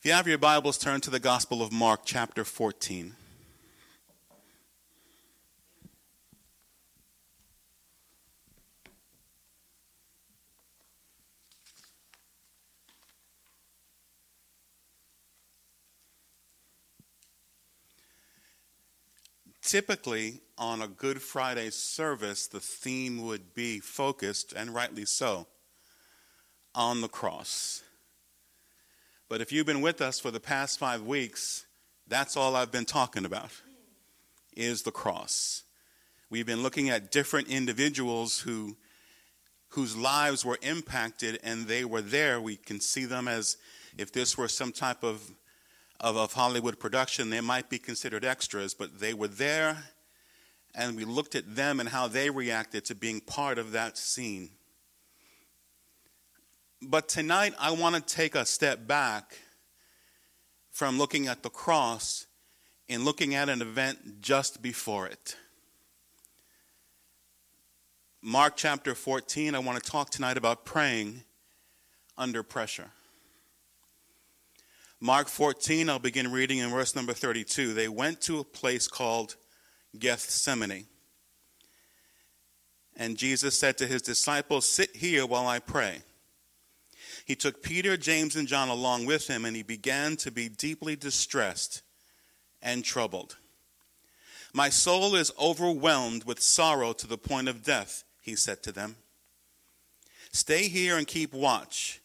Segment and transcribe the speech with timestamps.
[0.00, 3.14] If you have your Bibles, turn to the Gospel of Mark, chapter 14.
[19.60, 25.46] Typically, on a Good Friday service, the theme would be focused, and rightly so,
[26.74, 27.82] on the cross.
[29.30, 31.64] But if you've been with us for the past five weeks,
[32.08, 33.52] that's all I've been talking about
[34.56, 35.62] is the cross.
[36.30, 38.76] We've been looking at different individuals who
[39.68, 42.40] whose lives were impacted and they were there.
[42.40, 43.56] We can see them as
[43.96, 45.30] if this were some type of,
[46.00, 49.84] of, of Hollywood production, they might be considered extras, but they were there
[50.74, 54.50] and we looked at them and how they reacted to being part of that scene.
[56.82, 59.38] But tonight, I want to take a step back
[60.70, 62.26] from looking at the cross
[62.88, 65.36] and looking at an event just before it.
[68.22, 71.22] Mark chapter 14, I want to talk tonight about praying
[72.16, 72.90] under pressure.
[75.00, 77.74] Mark 14, I'll begin reading in verse number 32.
[77.74, 79.36] They went to a place called
[79.98, 80.86] Gethsemane.
[82.96, 86.02] And Jesus said to his disciples, Sit here while I pray.
[87.30, 90.96] He took Peter, James, and John along with him, and he began to be deeply
[90.96, 91.80] distressed
[92.60, 93.36] and troubled.
[94.52, 98.96] My soul is overwhelmed with sorrow to the point of death, he said to them.
[100.32, 102.00] Stay here and keep watch.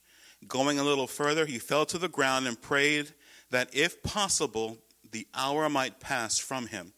[0.48, 3.12] Going a little further, he fell to the ground and prayed
[3.50, 4.78] that if possible,
[5.12, 6.94] the hour might pass from him.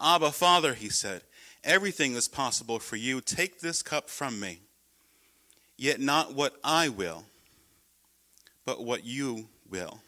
[0.00, 1.22] Abba, Father, he said,
[1.64, 3.20] everything is possible for you.
[3.20, 4.60] Take this cup from me.
[5.76, 7.24] Yet not what I will
[8.66, 10.00] but what you will.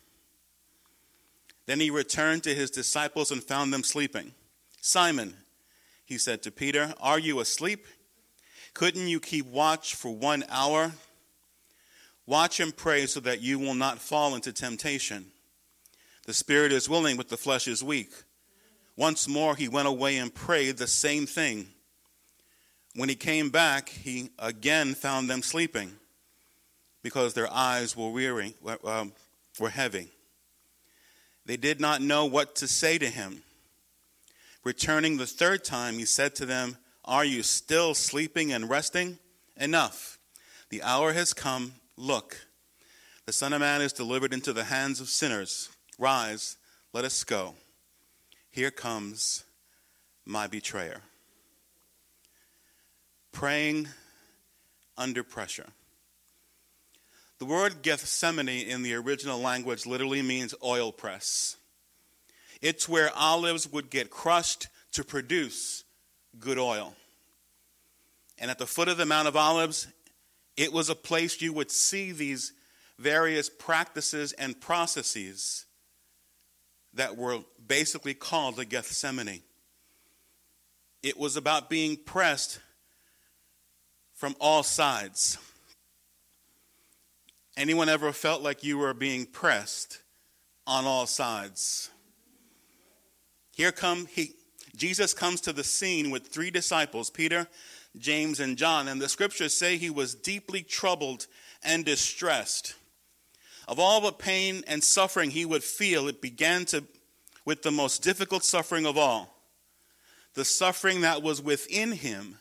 [1.66, 4.32] Then he returned to his disciples and found them sleeping.
[4.80, 5.34] Simon,
[6.04, 7.86] he said to Peter, Are you asleep?
[8.74, 10.92] Couldn't you keep watch for one hour?
[12.26, 15.26] Watch and pray so that you will not fall into temptation.
[16.26, 18.10] The spirit is willing, but the flesh is weak.
[18.96, 21.68] Once more he went away and prayed the same thing.
[22.94, 25.94] When he came back, he again found them sleeping
[27.08, 28.54] because their eyes were weary,
[28.84, 29.14] um,
[29.58, 30.08] were heavy.
[31.46, 33.40] They did not know what to say to him.
[34.62, 36.76] Returning the third time, he said to them,
[37.06, 39.18] Are you still sleeping and resting?
[39.56, 40.18] Enough.
[40.68, 41.72] The hour has come.
[41.96, 42.46] Look,
[43.24, 45.70] the Son of Man is delivered into the hands of sinners.
[45.98, 46.58] Rise,
[46.92, 47.54] let us go.
[48.50, 49.44] Here comes
[50.26, 51.00] my betrayer.
[53.32, 53.88] Praying
[54.98, 55.68] under pressure.
[57.38, 61.56] The word Gethsemane in the original language literally means oil press.
[62.60, 65.84] It's where olives would get crushed to produce
[66.40, 66.94] good oil.
[68.38, 69.86] And at the foot of the Mount of Olives,
[70.56, 72.52] it was a place you would see these
[72.98, 75.66] various practices and processes
[76.94, 79.42] that were basically called the Gethsemane.
[81.04, 82.58] It was about being pressed
[84.14, 85.38] from all sides.
[87.58, 90.00] Anyone ever felt like you were being pressed
[90.64, 91.90] on all sides?
[93.56, 94.36] Here come he
[94.76, 97.48] Jesus comes to the scene with three disciples, Peter,
[97.98, 101.26] James, and John, and the scriptures say he was deeply troubled
[101.64, 102.76] and distressed.
[103.66, 106.84] Of all the pain and suffering he would feel, it began to
[107.44, 109.34] with the most difficult suffering of all.
[110.34, 112.36] The suffering that was within him,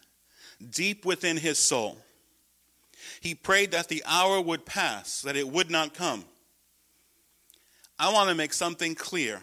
[0.70, 2.04] deep within his soul.
[3.28, 6.24] He prayed that the hour would pass, that it would not come.
[8.00, 9.42] I want to make something clear.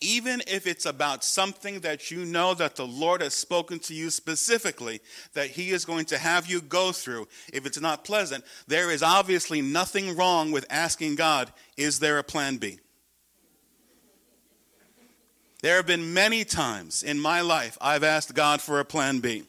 [0.00, 4.10] Even if it's about something that you know that the Lord has spoken to you
[4.10, 5.00] specifically,
[5.32, 9.02] that He is going to have you go through, if it's not pleasant, there is
[9.02, 12.78] obviously nothing wrong with asking God, is there a plan B?
[15.62, 19.42] There have been many times in my life I've asked God for a plan B.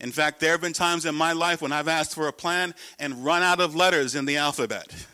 [0.00, 2.74] In fact, there have been times in my life when I've asked for a plan
[2.98, 5.06] and run out of letters in the alphabet.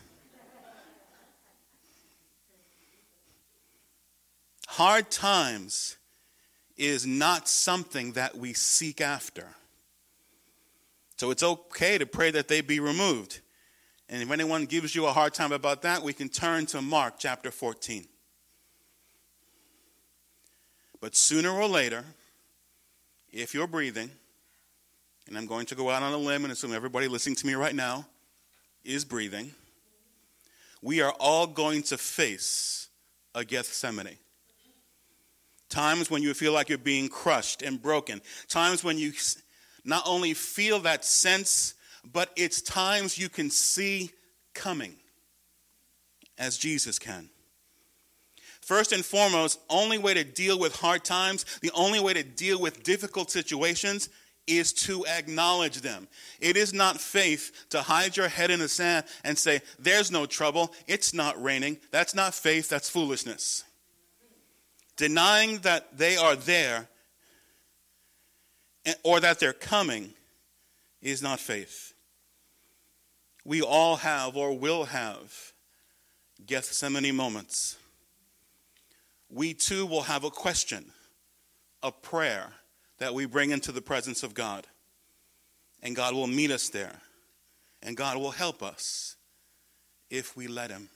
[4.67, 5.97] Hard times
[6.75, 9.47] is not something that we seek after.
[11.17, 13.39] So it's okay to pray that they be removed.
[14.09, 17.15] And if anyone gives you a hard time about that, we can turn to Mark
[17.19, 18.07] chapter 14.
[20.99, 22.03] But sooner or later,
[23.31, 24.09] if you're breathing,
[25.27, 27.53] and I'm going to go out on a limb and assume everybody listening to me
[27.53, 28.05] right now
[28.83, 29.51] is breathing.
[30.81, 32.89] we are all going to face
[33.33, 34.17] a Gethsemane.
[35.69, 38.21] Times when you feel like you're being crushed and broken.
[38.47, 39.13] Times when you
[39.85, 41.73] not only feel that sense,
[42.11, 44.11] but it's times you can see
[44.53, 44.95] coming
[46.37, 47.29] as Jesus can.
[48.61, 52.61] First and foremost, only way to deal with hard times, the only way to deal
[52.61, 54.09] with difficult situations
[54.47, 56.07] is to acknowledge them.
[56.39, 60.25] It is not faith to hide your head in the sand and say, There's no
[60.25, 61.77] trouble, it's not raining.
[61.91, 63.63] That's not faith, that's foolishness.
[64.97, 66.87] Denying that they are there
[69.03, 70.13] or that they're coming
[71.01, 71.93] is not faith.
[73.45, 75.53] We all have or will have
[76.45, 77.77] Gethsemane moments
[79.33, 80.85] we too will have a question,
[81.81, 82.53] a prayer
[82.99, 84.67] that we bring into the presence of God.
[85.81, 87.01] And God will meet us there.
[87.81, 89.15] And God will help us
[90.09, 90.89] if we let Him.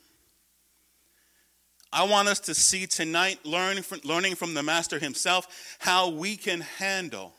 [1.91, 6.35] I want us to see tonight, learn from, learning from the Master himself, how we
[6.35, 7.33] can handle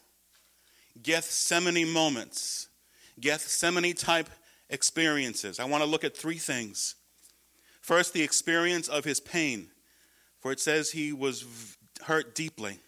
[1.03, 2.69] Gethsemane moments,
[3.21, 4.29] Gethsemane type
[4.71, 5.61] experiences.
[5.61, 6.95] I want to look at three things.
[7.83, 9.69] First, the experience of his pain
[10.41, 11.45] for it says he was
[12.05, 12.79] hurt deeply.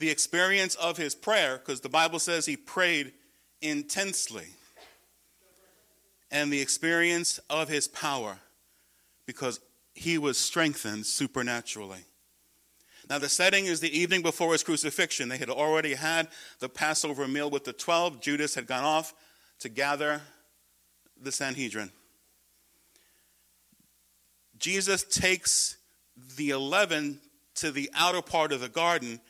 [0.00, 3.12] The experience of his prayer, because the Bible says he prayed
[3.62, 4.48] intensely,
[6.30, 8.38] and the experience of his power,
[9.26, 9.60] because
[9.94, 12.04] he was strengthened supernaturally.
[13.10, 15.28] Now, the setting is the evening before his crucifixion.
[15.28, 16.28] They had already had
[16.60, 18.20] the Passover meal with the 12.
[18.20, 19.12] Judas had gone off
[19.58, 20.22] to gather
[21.20, 21.90] the Sanhedrin.
[24.58, 25.76] Jesus takes
[26.36, 27.20] the 11
[27.56, 29.20] to the outer part of the garden,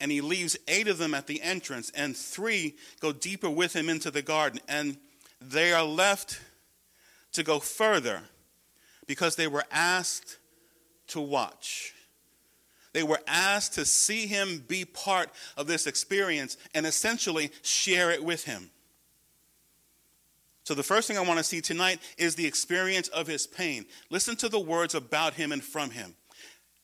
[0.00, 3.88] and he leaves eight of them at the entrance, and three go deeper with him
[3.88, 4.60] into the garden.
[4.68, 4.96] And
[5.40, 6.40] they are left
[7.32, 8.22] to go further
[9.06, 10.38] because they were asked
[11.08, 11.94] to watch.
[12.92, 18.24] They were asked to see him be part of this experience and essentially share it
[18.24, 18.70] with him.
[20.62, 23.84] So, the first thing I want to see tonight is the experience of his pain.
[24.08, 26.14] Listen to the words about him and from him.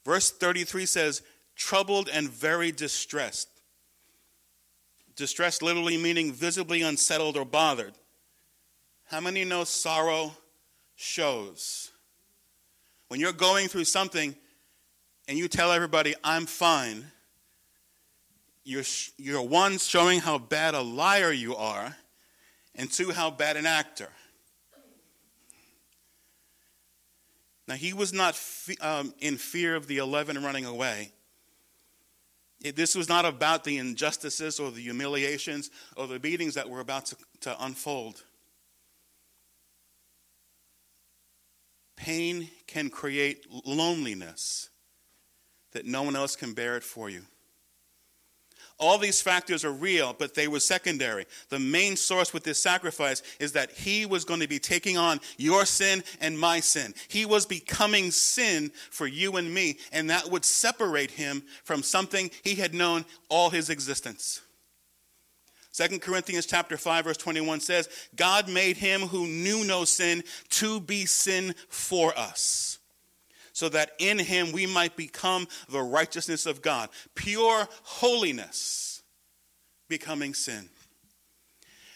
[0.04, 1.22] Verse 33 says,
[1.60, 3.48] troubled and very distressed.
[5.14, 7.92] Distressed literally meaning visibly unsettled or bothered.
[9.04, 10.32] How many know sorrow
[10.96, 11.92] shows?
[13.08, 14.34] When you're going through something
[15.28, 17.04] and you tell everybody, I'm fine,
[18.64, 18.84] you're,
[19.18, 21.94] you're one, showing how bad a liar you are
[22.74, 24.08] and two, how bad an actor.
[27.68, 28.40] Now, he was not
[28.80, 31.12] um, in fear of the 11 running away.
[32.60, 37.06] This was not about the injustices or the humiliations or the beatings that were about
[37.06, 38.22] to, to unfold.
[41.96, 44.68] Pain can create loneliness
[45.72, 47.22] that no one else can bear it for you.
[48.80, 51.26] All these factors are real, but they were secondary.
[51.50, 55.20] The main source with this sacrifice is that he was going to be taking on
[55.36, 56.94] your sin and my sin.
[57.08, 62.30] He was becoming sin for you and me, and that would separate him from something
[62.42, 64.40] he had known all his existence.
[65.74, 70.80] 2 Corinthians chapter 5 verse 21 says, God made him who knew no sin to
[70.80, 72.79] be sin for us
[73.60, 76.88] so that in him we might become the righteousness of God.
[77.14, 79.02] Pure holiness
[79.86, 80.70] becoming sin.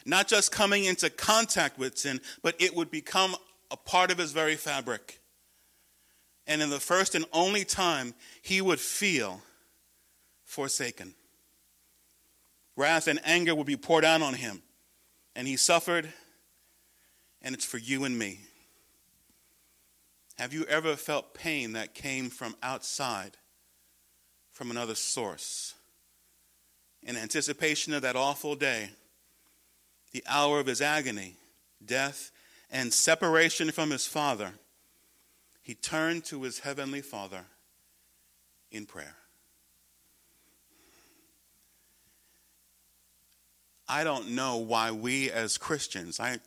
[0.04, 3.35] Not just coming into contact with sin, but it would become
[3.71, 5.21] a part of his very fabric.
[6.47, 9.40] And in the first and only time, he would feel
[10.44, 11.14] forsaken.
[12.76, 14.61] Wrath and anger would be poured out on him.
[15.35, 16.12] And he suffered,
[17.40, 18.40] and it's for you and me.
[20.36, 23.36] Have you ever felt pain that came from outside,
[24.52, 25.74] from another source?
[27.02, 28.90] In anticipation of that awful day,
[30.12, 31.36] the hour of his agony,
[31.84, 32.30] death,
[32.70, 34.54] and separation from his Father,
[35.62, 37.44] he turned to his heavenly Father
[38.70, 39.16] in prayer.
[43.88, 46.38] I don't know why we as Christians, I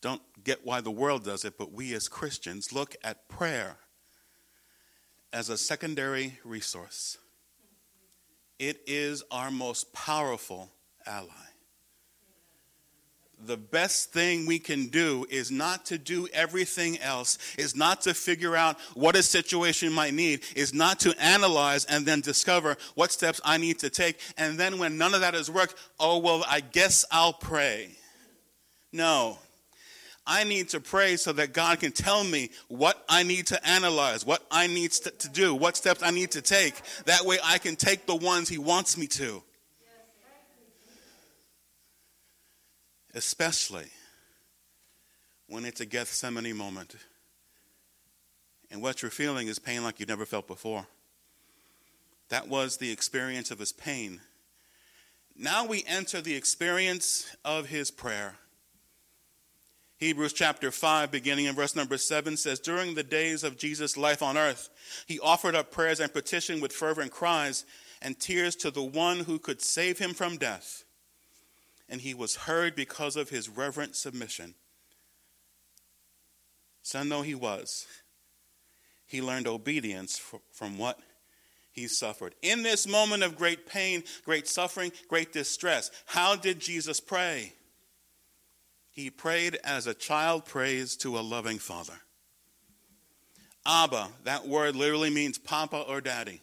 [0.00, 3.76] don't get why the world does it, but we as Christians look at prayer
[5.32, 7.18] as a secondary resource.
[8.58, 10.70] It is our most powerful
[11.06, 11.28] ally.
[13.46, 18.14] The best thing we can do is not to do everything else, is not to
[18.14, 23.12] figure out what a situation might need, is not to analyze and then discover what
[23.12, 24.18] steps I need to take.
[24.36, 27.90] And then when none of that has worked, oh, well, I guess I'll pray.
[28.92, 29.38] No,
[30.28, 34.26] I need to pray so that God can tell me what I need to analyze,
[34.26, 36.74] what I need to do, what steps I need to take.
[37.06, 39.42] That way I can take the ones He wants me to.
[43.14, 43.86] Especially
[45.46, 46.94] when it's a Gethsemane moment.
[48.70, 50.86] And what you're feeling is pain like you've never felt before.
[52.28, 54.20] That was the experience of his pain.
[55.34, 58.36] Now we enter the experience of his prayer.
[59.98, 64.22] Hebrews chapter 5, beginning in verse number 7, says, During the days of Jesus' life
[64.22, 64.70] on earth,
[65.06, 67.64] he offered up prayers and petition with fervent cries
[68.00, 70.84] and tears to the one who could save him from death.
[71.88, 74.54] And he was heard because of his reverent submission.
[76.82, 77.86] Son though he was,
[79.04, 81.00] he learned obedience from what
[81.72, 82.36] he suffered.
[82.40, 87.52] In this moment of great pain, great suffering, great distress, how did Jesus pray?
[88.98, 92.00] He prayed as a child prays to a loving father.
[93.64, 96.40] Abba, that word literally means papa or daddy.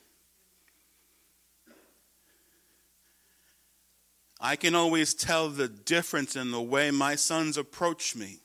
[4.39, 8.37] I can always tell the difference in the way my sons approach me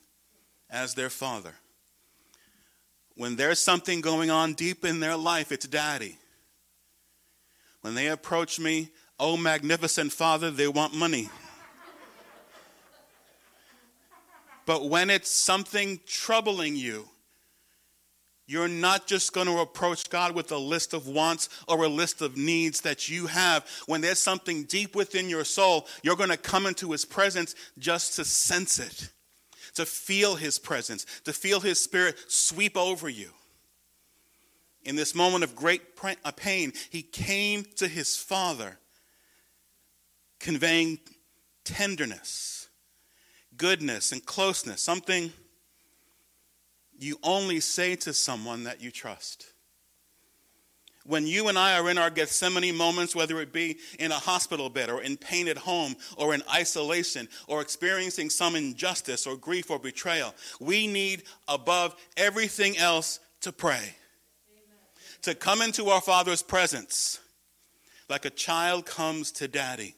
[0.68, 1.54] as their father.
[3.14, 6.18] When there's something going on deep in their life, it's daddy.
[7.82, 8.90] When they approach me,
[9.20, 11.30] oh, magnificent father, they want money.
[14.70, 17.08] But when it's something troubling you,
[18.46, 22.22] you're not just going to approach God with a list of wants or a list
[22.22, 23.66] of needs that you have.
[23.86, 28.14] When there's something deep within your soul, you're going to come into His presence just
[28.14, 29.10] to sense it
[29.74, 33.30] to feel his presence, to feel his spirit sweep over you.
[34.84, 35.82] In this moment of great
[36.24, 38.78] uh, pain, he came to his father,
[40.38, 41.00] conveying
[41.64, 42.59] tenderness,
[43.60, 45.30] goodness, and closeness, something
[46.98, 49.52] you only say to someone that you trust
[51.10, 54.70] when you and I are in our Gethsemane moments, whether it be in a hospital
[54.70, 59.70] bed or in pain at home or in isolation or experiencing some injustice or grief
[59.70, 63.96] or betrayal, we need above everything else to pray.
[64.52, 64.78] Amen.
[65.22, 67.18] To come into our Father's presence
[68.08, 69.94] like a child comes to daddy.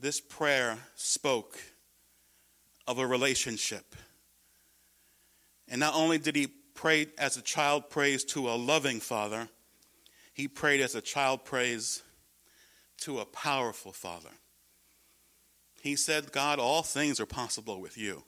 [0.00, 1.58] This prayer spoke
[2.92, 3.96] of a relationship.
[5.66, 9.48] And not only did he pray as a child prays to a loving father,
[10.34, 12.02] he prayed as a child prays
[12.98, 14.28] to a powerful father.
[15.80, 18.24] He said, God, all things are possible with you.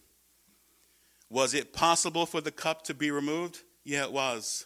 [1.28, 3.58] Was it possible for the cup to be removed?
[3.84, 4.64] Yeah, it was.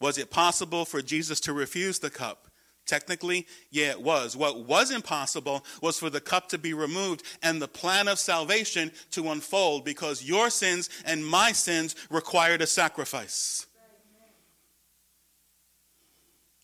[0.00, 2.48] Was it possible for Jesus to refuse the cup?
[2.86, 4.36] Technically, yeah, it was.
[4.36, 8.90] What was impossible was for the cup to be removed and the plan of salvation
[9.12, 13.66] to unfold because your sins and my sins required a sacrifice.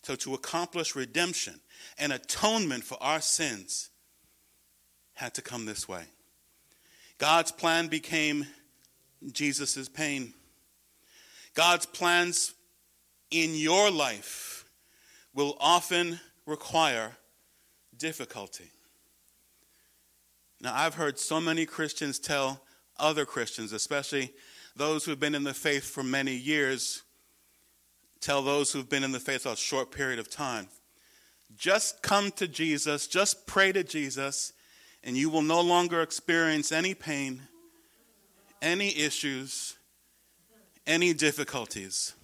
[0.02, 1.60] So, to accomplish redemption
[1.98, 3.90] and atonement for our sins,
[5.14, 6.04] had to come this way.
[7.18, 8.46] God's plan became
[9.32, 10.34] Jesus' pain.
[11.54, 12.54] God's plans
[13.30, 14.55] in your life
[15.36, 17.12] will often require
[17.96, 18.72] difficulty.
[20.60, 22.62] Now, I've heard so many Christians tell
[22.98, 24.32] other Christians, especially
[24.74, 27.04] those who've been in the faith for many years,
[28.20, 30.66] tell those who've been in the faith a short period of time
[31.54, 34.52] just come to Jesus, just pray to Jesus,
[35.04, 37.42] and you will no longer experience any pain,
[38.60, 39.76] any issues,
[40.86, 42.14] any difficulties.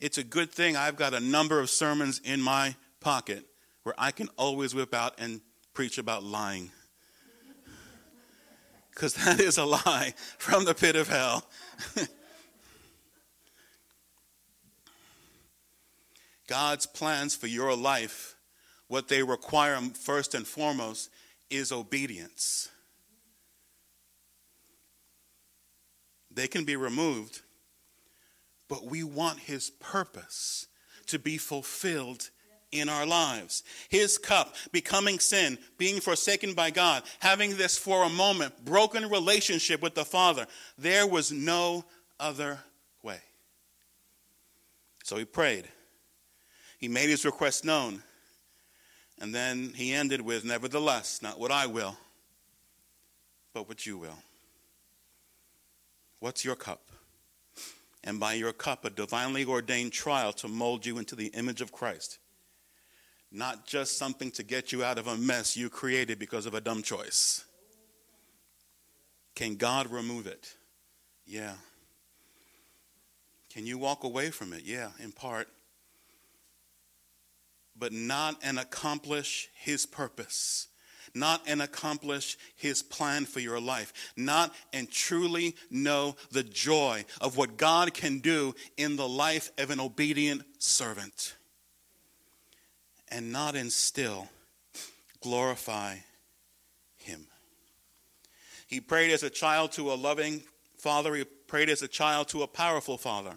[0.00, 3.44] It's a good thing I've got a number of sermons in my pocket
[3.82, 5.42] where I can always whip out and
[5.74, 6.70] preach about lying.
[8.90, 11.48] Because that is a lie from the pit of hell.
[16.48, 18.34] God's plans for your life,
[18.88, 21.08] what they require first and foremost
[21.48, 22.68] is obedience.
[26.30, 27.40] They can be removed,
[28.70, 30.68] but we want His purpose
[31.08, 32.30] to be fulfilled
[32.72, 33.64] in our lives.
[33.88, 39.82] His cup, becoming sin, being forsaken by God, having this for a moment broken relationship
[39.82, 40.46] with the Father.
[40.78, 41.84] There was no
[42.18, 42.60] other
[43.02, 43.18] way.
[45.02, 45.66] So he prayed.
[46.78, 48.02] He made his request known.
[49.20, 51.96] And then he ended with, Nevertheless, not what I will,
[53.52, 54.18] but what you will.
[56.20, 56.90] What's your cup?
[58.02, 61.72] And by your cup, a divinely ordained trial to mold you into the image of
[61.72, 62.18] Christ.
[63.30, 66.60] Not just something to get you out of a mess you created because of a
[66.60, 67.44] dumb choice.
[69.34, 70.54] Can God remove it?
[71.26, 71.54] Yeah.
[73.50, 74.62] Can you walk away from it?
[74.64, 75.48] Yeah, in part.
[77.76, 80.68] But not and accomplish his purpose
[81.14, 87.36] not and accomplish his plan for your life, not and truly know the joy of
[87.36, 91.36] what God can do in the life of an obedient servant,
[93.08, 94.28] and not and still
[95.20, 95.96] glorify
[96.96, 97.26] him.
[98.66, 100.42] He prayed as a child to a loving
[100.78, 103.34] father, he prayed as a child to a powerful father.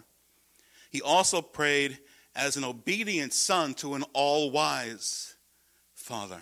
[0.90, 1.98] He also prayed
[2.36, 5.34] as an obedient son to an all wise
[5.94, 6.40] father.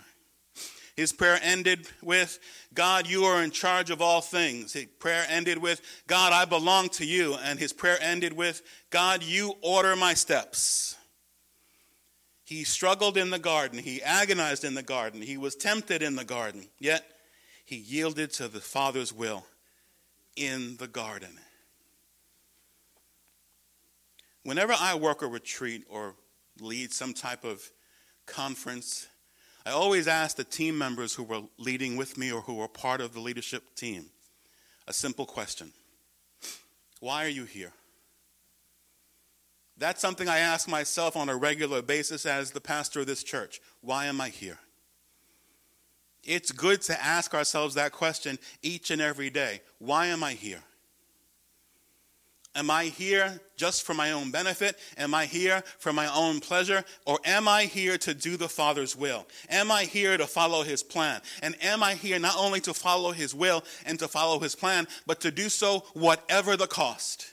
[1.03, 2.39] His prayer ended with,
[2.73, 4.73] God, you are in charge of all things.
[4.73, 7.35] His prayer ended with, God, I belong to you.
[7.43, 10.97] And his prayer ended with, God, you order my steps.
[12.45, 13.81] He struggled in the garden.
[13.81, 15.21] He agonized in the garden.
[15.23, 16.69] He was tempted in the garden.
[16.79, 17.05] Yet
[17.65, 19.45] he yielded to the Father's will
[20.37, 21.37] in the garden.
[24.45, 26.15] Whenever I work a retreat or
[26.61, 27.61] lead some type of
[28.25, 29.09] conference,
[29.65, 33.01] I always ask the team members who were leading with me or who were part
[33.01, 34.07] of the leadership team
[34.87, 35.73] a simple question
[37.01, 37.73] Why are you here?
[39.79, 43.61] That's something I ask myself on a regular basis as the pastor of this church.
[43.81, 44.59] Why am I here?
[46.23, 49.63] It's good to ask ourselves that question each and every day.
[49.79, 50.63] Why am I here?
[52.55, 54.79] Am I here just for my own benefit?
[54.99, 56.85] Am I here for my own pleasure?
[57.07, 59.27] Or am I here to do the Father's will?
[59.49, 61.23] Am I here to follow His plan?
[61.43, 64.87] And am I here not only to follow His will and to follow His plan,
[65.07, 67.32] but to do so whatever the cost?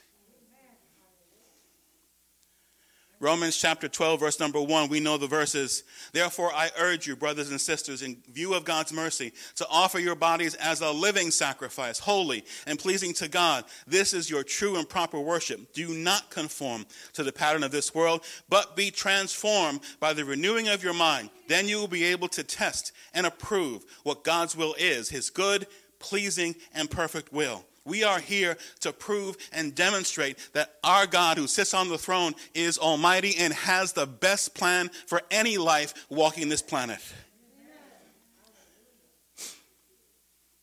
[3.22, 5.84] Romans chapter 12, verse number 1, we know the verses.
[6.14, 10.14] Therefore, I urge you, brothers and sisters, in view of God's mercy, to offer your
[10.14, 13.66] bodies as a living sacrifice, holy and pleasing to God.
[13.86, 15.74] This is your true and proper worship.
[15.74, 20.68] Do not conform to the pattern of this world, but be transformed by the renewing
[20.68, 21.28] of your mind.
[21.46, 25.66] Then you will be able to test and approve what God's will is, his good,
[25.98, 27.66] pleasing, and perfect will.
[27.90, 32.34] We are here to prove and demonstrate that our God who sits on the throne
[32.54, 37.00] is almighty and has the best plan for any life walking this planet.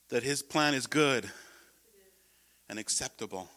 [0.07, 1.29] That his plan is good
[2.69, 3.49] and acceptable,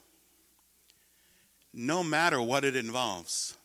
[1.72, 3.56] no matter what it involves.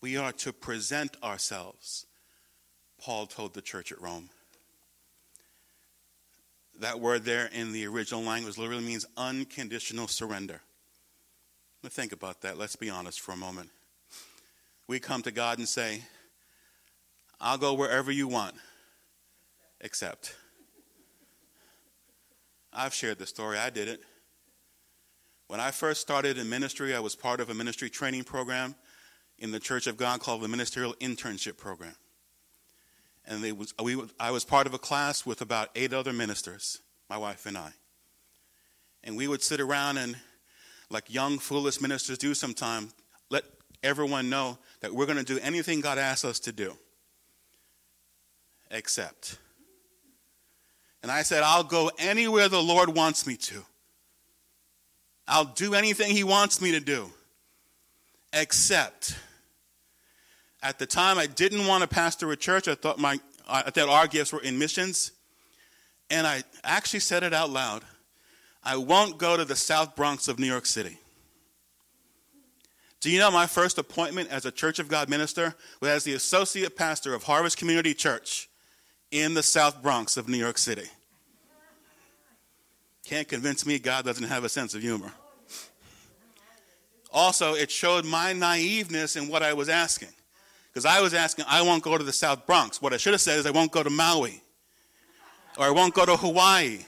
[0.00, 2.04] We are to present ourselves,
[2.98, 4.28] Paul told the church at Rome
[6.80, 10.60] that word there in the original language literally means unconditional surrender.
[11.82, 12.58] Now think about that.
[12.58, 13.70] Let's be honest for a moment.
[14.88, 16.02] We come to God and say,
[17.40, 18.54] I'll go wherever you want,
[19.80, 20.34] except.
[22.72, 23.58] I've shared the story.
[23.58, 24.00] I did it.
[25.48, 28.74] When I first started in ministry, I was part of a ministry training program
[29.38, 31.94] in the Church of God called the Ministerial Internship Program
[33.26, 36.80] and they was, we, I was part of a class with about eight other ministers,
[37.10, 37.72] my wife and I.
[39.04, 40.16] And we would sit around and,
[40.90, 42.94] like young, foolish ministers do sometimes,
[43.30, 43.44] let
[43.82, 46.76] everyone know that we're going to do anything God asks us to do,
[48.70, 49.38] except.
[51.02, 53.64] And I said, I'll go anywhere the Lord wants me to.
[55.28, 57.10] I'll do anything He wants me to do,
[58.32, 59.16] except
[60.62, 62.68] at the time, I didn't want to pastor a church.
[62.68, 65.12] I thought my I thought our gifts were in missions,
[66.10, 67.82] and I actually said it out loud.
[68.64, 70.98] I won't go to the South Bronx of New York City.
[73.00, 76.14] Do you know my first appointment as a Church of God minister was as the
[76.14, 78.48] associate pastor of Harvest Community Church
[79.12, 80.88] in the South Bronx of New York City?
[83.04, 85.12] Can't convince me God doesn't have a sense of humor.
[87.12, 90.08] Also, it showed my naiveness in what I was asking.
[90.76, 92.82] Because I was asking, I won't go to the South Bronx.
[92.82, 94.42] What I should have said is, I won't go to Maui.
[95.56, 96.80] Or I won't go to Hawaii.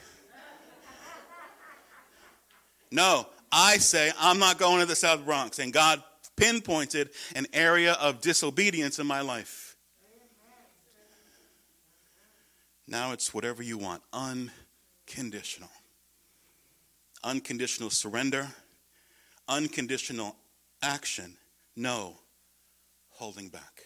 [2.90, 5.59] No, I say, I'm not going to the South Bronx.
[5.59, 6.03] And God
[6.37, 9.74] pinpointed an area of disobedience in my life.
[12.87, 15.70] Now it's whatever you want unconditional.
[17.24, 18.48] Unconditional surrender,
[19.48, 20.37] unconditional
[20.83, 21.38] action.
[21.74, 22.18] No
[23.18, 23.77] holding back.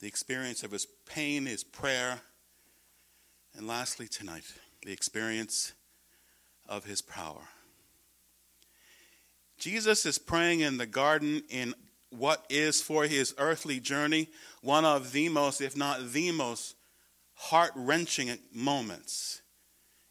[0.00, 2.20] The experience of his pain, his prayer,
[3.56, 4.44] and lastly, tonight,
[4.84, 5.72] the experience
[6.68, 7.48] of his power.
[9.58, 11.74] Jesus is praying in the garden in
[12.10, 14.28] what is for his earthly journey
[14.62, 16.76] one of the most, if not the most,
[17.34, 19.42] heart wrenching moments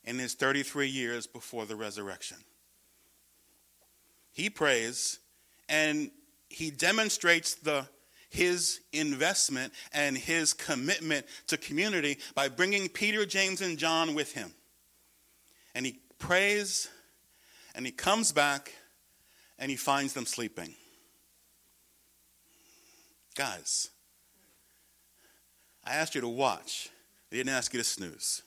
[0.04, 2.38] in his 33 years before the resurrection.
[4.32, 5.20] He prays
[5.70, 6.12] and
[6.50, 7.88] he demonstrates the
[8.34, 14.52] his investment and his commitment to community by bringing Peter, James, and John with him.
[15.76, 16.90] And he prays
[17.76, 18.74] and he comes back
[19.60, 20.74] and he finds them sleeping.
[23.36, 23.90] Guys,
[25.84, 26.90] I asked you to watch.
[27.32, 28.42] I didn't ask you to snooze.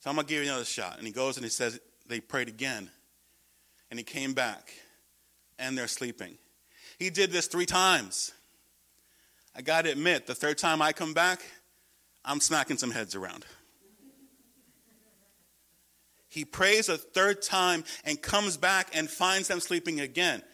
[0.00, 0.98] So I'm going to give you another shot.
[0.98, 2.90] And he goes and he says, they prayed again.
[3.90, 4.72] And he came back,
[5.58, 6.38] and they're sleeping.
[7.02, 8.30] He did this three times.
[9.56, 11.42] I got to admit, the third time I come back,
[12.24, 13.44] I'm smacking some heads around.
[16.28, 20.44] He prays a third time and comes back and finds them sleeping again.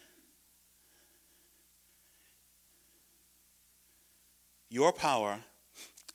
[4.71, 5.37] Your power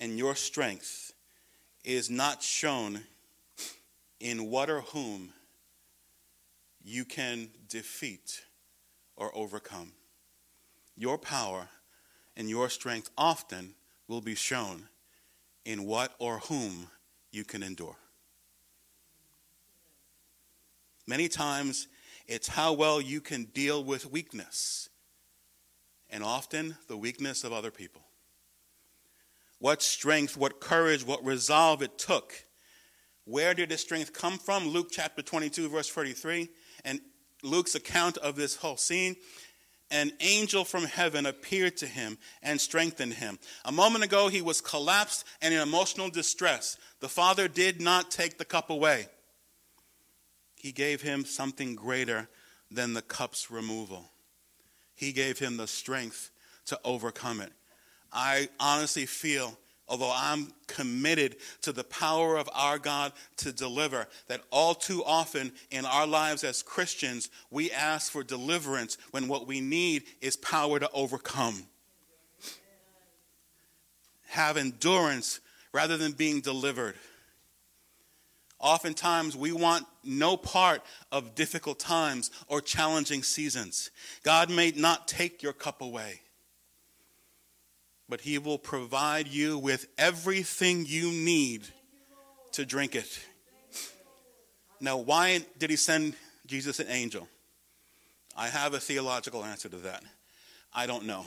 [0.01, 1.13] and your strength
[1.85, 3.03] is not shown
[4.19, 5.33] in what or whom
[6.83, 8.43] you can defeat
[9.15, 9.93] or overcome.
[10.97, 11.69] Your power
[12.37, 13.75] and your strength often
[14.09, 14.89] will be shown
[15.65, 16.89] in what or whom
[17.33, 17.97] you can endure.
[21.07, 21.89] Many times,
[22.27, 24.89] it's how well you can deal with weakness,
[26.09, 28.03] and often the weakness of other people
[29.65, 32.35] what strength, what courage, what resolve it took.
[33.25, 34.69] Where did the strength come from?
[34.69, 36.51] Luke chapter 22, verse 33.
[36.85, 37.01] And
[37.43, 39.17] Luke's account of this whole scene
[39.91, 43.39] an angel from heaven appeared to him and strengthened him.
[43.65, 46.77] A moment ago, he was collapsed and in emotional distress.
[47.01, 49.07] The Father did not take the cup away,
[50.57, 52.29] He gave him something greater
[52.71, 54.11] than the cup's removal.
[54.95, 56.31] He gave him the strength
[56.67, 57.53] to overcome it.
[58.13, 64.43] I honestly feel, although I'm committed to the power of our God to deliver, that
[64.51, 69.61] all too often in our lives as Christians, we ask for deliverance when what we
[69.61, 71.65] need is power to overcome.
[74.29, 75.41] Have endurance
[75.73, 76.95] rather than being delivered.
[78.59, 83.91] Oftentimes, we want no part of difficult times or challenging seasons.
[84.23, 86.23] God may not take your cup away,
[88.09, 91.67] but He will provide you with everything you need
[92.53, 93.19] to drink it.
[94.81, 96.15] Now, why did He send
[96.47, 97.29] Jesus an angel?
[98.37, 100.03] I have a theological answer to that.
[100.73, 101.25] I don't know.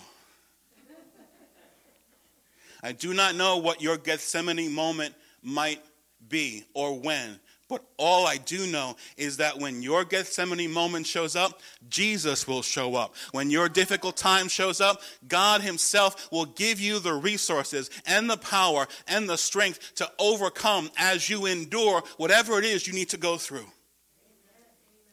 [2.84, 5.82] I do not know what your Gethsemane moment might
[6.30, 11.36] be or when, but all I do know is that when your Gethsemane moment shows
[11.36, 13.16] up, Jesus will show up.
[13.32, 18.38] When your difficult time shows up, God Himself will give you the resources and the
[18.38, 23.18] power and the strength to overcome as you endure whatever it is you need to
[23.18, 23.66] go through.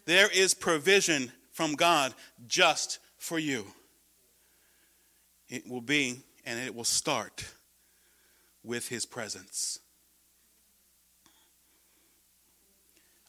[0.04, 2.14] There is provision from God
[2.46, 3.66] just for you.
[5.48, 7.44] It will be and it will start
[8.62, 9.80] with His presence.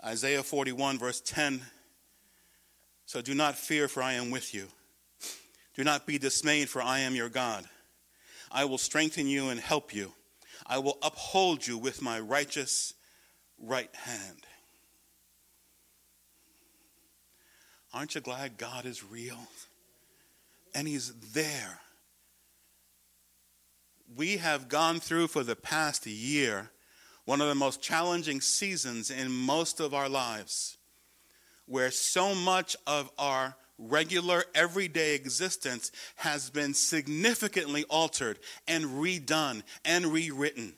[0.06, 1.62] Isaiah 41, verse 10.
[3.08, 4.68] So do not fear, for I am with you.
[5.76, 7.66] Do not be dismayed, for I am your God.
[8.52, 10.12] I will strengthen you and help you.
[10.68, 12.94] I will uphold you with my righteous
[13.60, 14.46] right hand.
[17.94, 19.40] Aren't you glad God is real?
[20.76, 21.80] And He's there.
[24.16, 26.70] We have gone through for the past year
[27.26, 30.78] one of the most challenging seasons in most of our lives,
[31.66, 40.06] where so much of our regular everyday existence has been significantly altered and redone and
[40.06, 40.74] rewritten.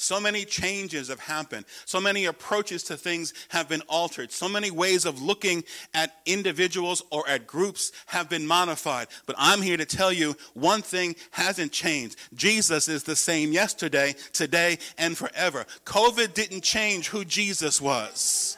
[0.00, 1.64] So many changes have happened.
[1.84, 4.30] So many approaches to things have been altered.
[4.30, 9.08] So many ways of looking at individuals or at groups have been modified.
[9.26, 12.14] But I'm here to tell you one thing hasn't changed.
[12.32, 15.66] Jesus is the same yesterday, today, and forever.
[15.84, 18.56] COVID didn't change who Jesus was.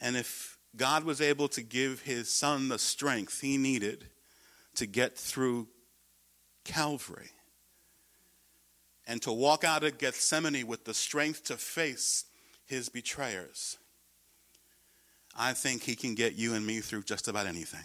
[0.00, 4.06] And if God was able to give his son the strength he needed
[4.76, 5.66] to get through
[6.64, 7.30] Calvary
[9.06, 12.24] and to walk out of Gethsemane with the strength to face
[12.66, 13.76] his betrayers.
[15.36, 17.84] I think he can get you and me through just about anything.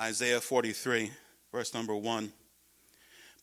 [0.00, 1.10] Isaiah 43,
[1.52, 2.32] verse number 1.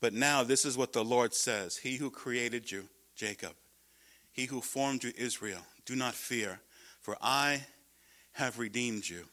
[0.01, 3.53] But now this is what the Lord says He who created you, Jacob,
[4.31, 6.59] he who formed you, Israel, do not fear,
[7.01, 7.61] for I
[8.33, 9.23] have redeemed you.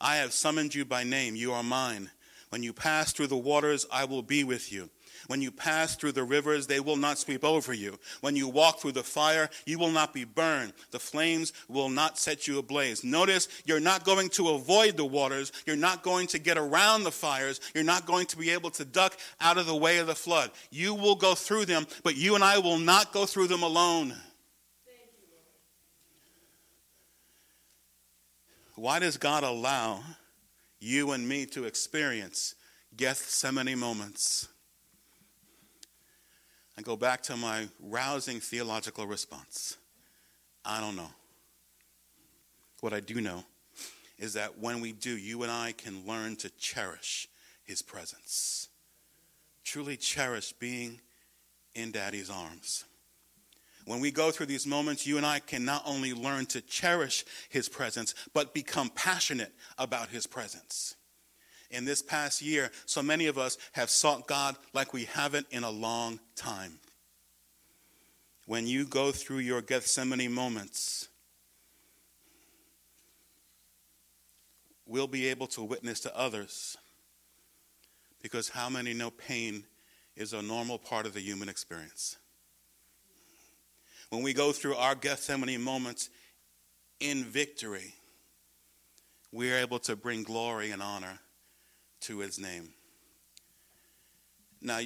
[0.00, 1.34] I have summoned you by name.
[1.34, 2.10] You are mine.
[2.50, 4.90] When you pass through the waters, I will be with you.
[5.26, 7.98] When you pass through the rivers, they will not sweep over you.
[8.20, 10.72] When you walk through the fire, you will not be burned.
[10.90, 13.04] The flames will not set you ablaze.
[13.04, 15.52] Notice you're not going to avoid the waters.
[15.66, 17.60] You're not going to get around the fires.
[17.74, 20.50] You're not going to be able to duck out of the way of the flood.
[20.70, 24.14] You will go through them, but you and I will not go through them alone.
[28.80, 30.00] Why does God allow
[30.78, 32.54] you and me to experience
[32.96, 34.48] Gethsemane moments?
[36.78, 39.76] I go back to my rousing theological response.
[40.64, 41.10] I don't know.
[42.80, 43.44] What I do know
[44.18, 47.28] is that when we do, you and I can learn to cherish
[47.64, 48.70] his presence.
[49.62, 51.00] Truly cherish being
[51.74, 52.86] in daddy's arms.
[53.90, 57.24] When we go through these moments, you and I can not only learn to cherish
[57.48, 60.94] his presence, but become passionate about his presence.
[61.72, 65.64] In this past year, so many of us have sought God like we haven't in
[65.64, 66.78] a long time.
[68.46, 71.08] When you go through your Gethsemane moments,
[74.86, 76.76] we'll be able to witness to others.
[78.22, 79.64] Because how many know pain
[80.14, 82.19] is a normal part of the human experience?
[84.10, 86.10] When we go through our Gethsemane moments
[86.98, 87.94] in victory,
[89.32, 91.20] we are able to bring glory and honor
[92.02, 92.70] to his name.
[94.60, 94.80] Now,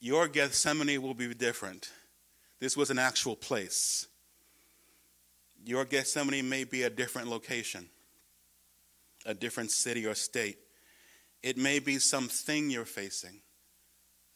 [0.00, 1.90] your Gethsemane will be different.
[2.60, 4.06] This was an actual place.
[5.64, 7.88] Your Gethsemane may be a different location,
[9.24, 10.58] a different city or state.
[11.42, 13.40] It may be something you're facing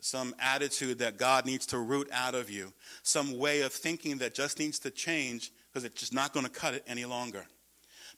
[0.07, 4.35] some attitude that God needs to root out of you, some way of thinking that
[4.35, 7.45] just needs to change because it's just not going to cut it any longer.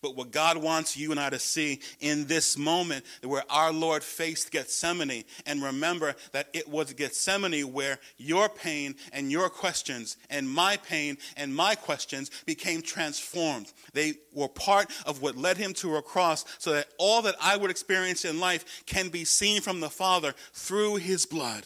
[0.02, 4.04] But what God wants you and I to see in this moment where our Lord
[4.04, 10.48] faced Gethsemane, and remember that it was Gethsemane where your pain and your questions and
[10.48, 13.72] my pain and my questions became transformed.
[13.92, 17.56] They were part of what led him to a cross so that all that I
[17.56, 21.64] would experience in life can be seen from the Father through his blood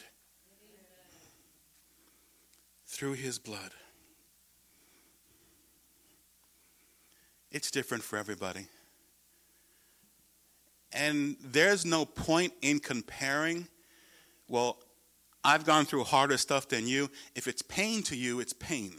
[2.93, 3.71] through his blood.
[7.51, 8.67] It's different for everybody.
[10.93, 13.67] And there's no point in comparing,
[14.47, 14.79] well,
[15.43, 17.11] I've gone through harder stuff than you.
[17.35, 18.93] If it's pain to you, it's pain.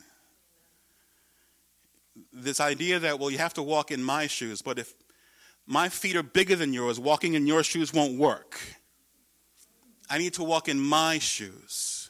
[2.32, 4.94] This idea that, well, you have to walk in my shoes, but if
[5.68, 8.60] my feet are bigger than yours, walking in your shoes won't work.
[10.10, 12.03] I need to walk in my shoes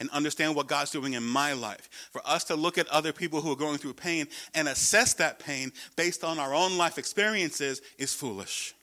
[0.00, 1.88] and understand what God's doing in my life.
[2.12, 5.38] For us to look at other people who are going through pain and assess that
[5.38, 8.74] pain based on our own life experiences is foolish.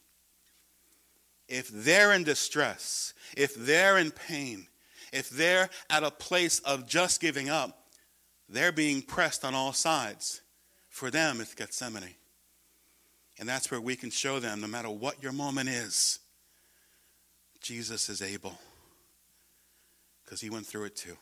[1.48, 4.68] If they're in distress, if they're in pain,
[5.12, 7.88] if they're at a place of just giving up,
[8.50, 10.42] they're being pressed on all sides.
[10.90, 12.16] For them, it's Gethsemane.
[13.40, 16.20] And that's where we can show them, no matter what your moment is,
[17.62, 18.58] Jesus is able
[20.24, 21.18] because he went through it too.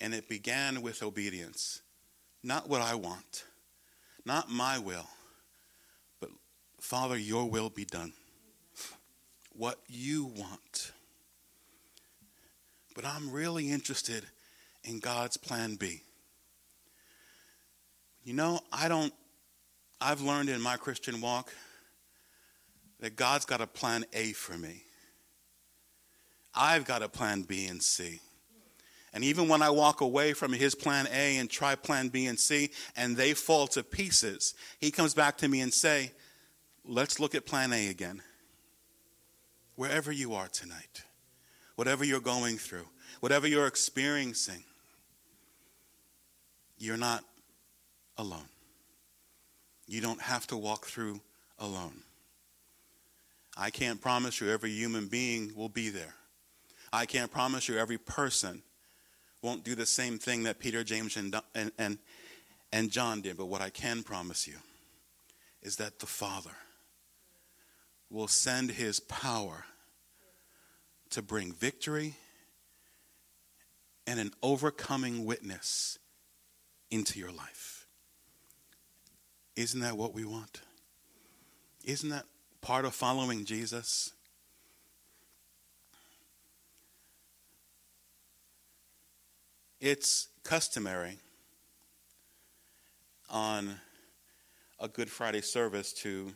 [0.00, 1.82] And it began with obedience.
[2.42, 3.44] Not what I want,
[4.24, 5.06] not my will,
[6.20, 6.30] but
[6.80, 8.14] Father, your will be done.
[9.52, 10.92] What you want.
[12.94, 14.24] But I'm really interested
[14.84, 16.02] in God's plan B.
[18.24, 19.12] You know, I don't,
[20.00, 21.52] I've learned in my Christian walk
[23.00, 24.82] that God's got a plan A for me.
[26.54, 28.20] I've got a plan B and C.
[29.12, 32.38] And even when I walk away from his plan A and try plan B and
[32.38, 36.12] C and they fall to pieces, he comes back to me and say,
[36.84, 38.22] "Let's look at plan A again."
[39.74, 41.02] Wherever you are tonight,
[41.74, 42.88] whatever you're going through,
[43.20, 44.64] whatever you're experiencing,
[46.78, 47.24] you're not
[48.16, 48.48] alone.
[49.86, 51.20] You don't have to walk through
[51.58, 52.04] alone.
[53.56, 56.14] I can't promise you every human being will be there.
[56.92, 58.62] I can't promise you every person
[59.42, 61.98] won't do the same thing that Peter, James, and, and,
[62.72, 64.56] and, John did, but what I can promise you
[65.62, 66.50] is that the Father
[68.10, 69.64] will send his power
[71.10, 72.16] to bring victory
[74.06, 75.98] and an overcoming witness
[76.90, 77.86] into your life.
[79.56, 80.60] Isn't that what we want?
[81.84, 82.26] Isn't that
[82.60, 84.12] part of following Jesus?
[89.80, 91.16] It's customary
[93.30, 93.76] on
[94.78, 96.34] a Good Friday service to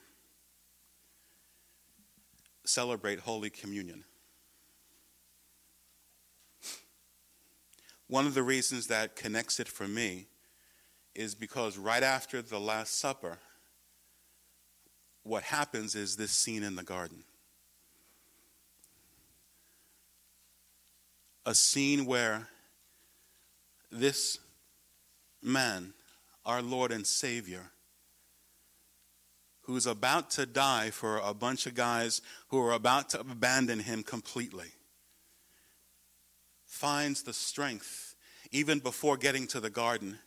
[2.64, 4.02] celebrate Holy Communion.
[8.06, 10.26] One of the reasons that connects it for me
[11.14, 13.36] is because right after the Last Supper,
[15.22, 17.24] what happens is this scene in the garden.
[21.44, 22.48] A scene where
[23.94, 24.38] this
[25.42, 25.94] man,
[26.44, 27.70] our Lord and Savior,
[29.62, 34.02] who's about to die for a bunch of guys who are about to abandon him
[34.02, 34.72] completely,
[36.66, 38.14] finds the strength,
[38.50, 40.18] even before getting to the garden,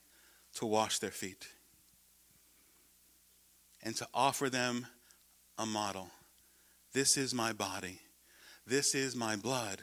[0.56, 1.48] to wash their feet
[3.84, 4.88] and to offer them
[5.58, 6.10] a model.
[6.94, 8.00] This is my body.
[8.66, 9.82] This is my blood.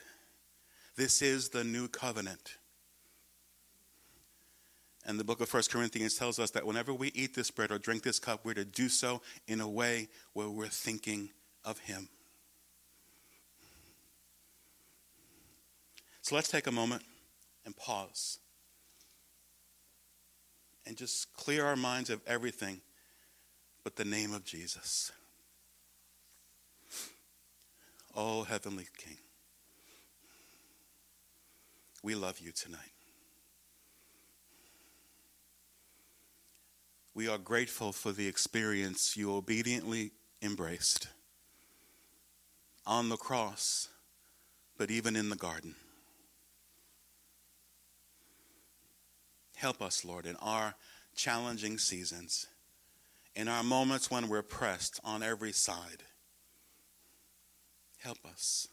[0.96, 2.56] This is the new covenant.
[5.06, 7.78] And the book of 1 Corinthians tells us that whenever we eat this bread or
[7.78, 11.30] drink this cup, we're to do so in a way where we're thinking
[11.64, 12.08] of Him.
[16.22, 17.02] So let's take a moment
[17.66, 18.38] and pause
[20.86, 22.80] and just clear our minds of everything
[23.82, 25.12] but the name of Jesus.
[28.16, 29.18] Oh, Heavenly King,
[32.02, 32.92] we love you tonight.
[37.14, 40.10] We are grateful for the experience you obediently
[40.42, 41.06] embraced
[42.84, 43.88] on the cross,
[44.76, 45.76] but even in the garden.
[49.54, 50.74] Help us, Lord, in our
[51.14, 52.48] challenging seasons,
[53.36, 56.02] in our moments when we're pressed on every side.
[57.98, 58.66] Help us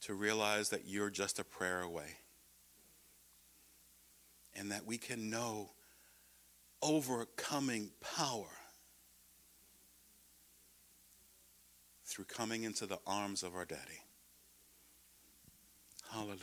[0.00, 2.18] to realize that you're just a prayer away
[4.54, 5.70] and that we can know
[6.82, 8.46] overcoming power
[12.04, 14.02] through coming into the arms of our daddy.
[16.10, 16.40] Hallelujah.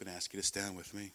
[0.00, 1.12] I'm going to ask you to stand with me.